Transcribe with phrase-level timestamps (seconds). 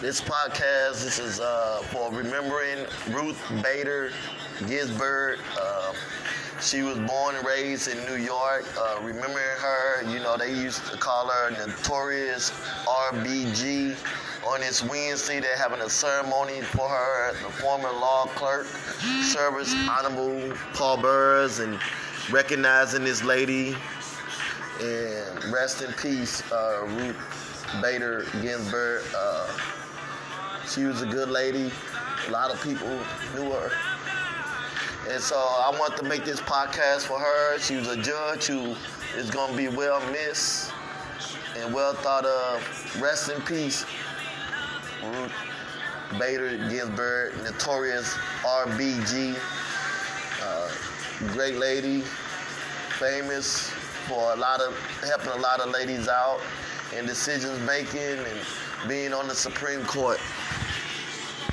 [0.00, 4.12] This podcast, this is uh, for remembering Ruth Bader
[4.68, 5.40] Ginsburg.
[5.60, 5.92] Uh,
[6.60, 8.64] she was born and raised in New York.
[8.78, 12.50] Uh, remembering her, you know, they used to call her Notorious
[12.86, 13.96] RBG.
[14.46, 17.32] On this Wednesday, they're having a ceremony for her.
[17.32, 18.66] The former law clerk
[19.24, 21.76] service, Honorable pallbearers, and
[22.30, 23.74] recognizing this lady.
[24.80, 27.16] And rest in peace, uh, Ruth
[27.82, 29.02] Bader Ginsburg.
[29.12, 29.48] Uh,
[30.68, 31.70] she was a good lady.
[32.26, 32.88] A lot of people
[33.34, 33.70] knew her.
[35.08, 37.58] And so I want to make this podcast for her.
[37.58, 38.76] She was a judge who
[39.16, 40.72] is going to be well missed
[41.56, 43.00] and well thought of.
[43.00, 43.86] Rest in peace,
[45.02, 45.32] Ruth
[46.18, 49.38] Bader Ginsburg, notorious RBG.
[50.42, 50.70] Uh,
[51.32, 52.02] great lady,
[52.98, 53.70] famous
[54.06, 56.40] for a lot of helping a lot of ladies out
[56.96, 58.40] in decisions making and
[58.88, 60.20] being on the Supreme Court.